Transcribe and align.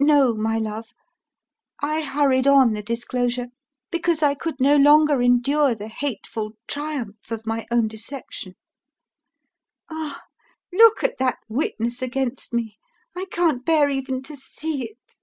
No, 0.00 0.34
my 0.34 0.56
love! 0.56 0.94
I 1.82 2.00
hurried 2.00 2.46
on 2.46 2.72
the 2.72 2.82
disclosure 2.82 3.48
because 3.90 4.22
I 4.22 4.34
could 4.34 4.58
no 4.58 4.74
longer 4.76 5.20
endure 5.20 5.74
the 5.74 5.88
hateful 5.90 6.52
triumph 6.66 7.30
of 7.30 7.44
my 7.44 7.66
own 7.70 7.86
deception. 7.86 8.54
Ah, 9.90 10.22
look 10.72 11.04
at 11.04 11.18
that 11.18 11.40
witness 11.50 12.00
against 12.00 12.54
me! 12.54 12.78
I 13.14 13.26
can't 13.30 13.66
bear 13.66 13.90
even 13.90 14.22
to 14.22 14.34
see 14.34 14.88
it." 14.92 15.18